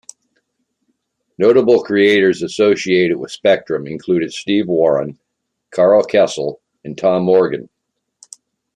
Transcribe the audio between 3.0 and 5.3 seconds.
with Spectrum included Steve Woron,